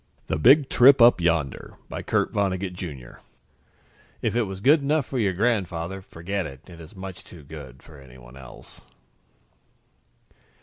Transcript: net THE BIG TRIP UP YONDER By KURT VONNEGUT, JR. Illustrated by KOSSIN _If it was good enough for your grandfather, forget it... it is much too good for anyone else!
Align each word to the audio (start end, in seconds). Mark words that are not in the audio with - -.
net 0.21 0.29
THE 0.29 0.39
BIG 0.39 0.67
TRIP 0.67 0.99
UP 0.99 1.21
YONDER 1.21 1.75
By 1.87 2.01
KURT 2.01 2.31
VONNEGUT, 2.33 2.73
JR. 2.73 2.85
Illustrated 2.87 3.03
by 3.03 3.07
KOSSIN 3.07 3.21
_If 4.23 4.35
it 4.35 4.43
was 4.47 4.59
good 4.59 4.81
enough 4.81 5.05
for 5.05 5.19
your 5.19 5.33
grandfather, 5.33 6.01
forget 6.01 6.47
it... 6.47 6.67
it 6.67 6.79
is 6.81 6.95
much 6.95 7.23
too 7.23 7.43
good 7.43 7.83
for 7.83 7.99
anyone 7.99 8.35
else! 8.35 8.81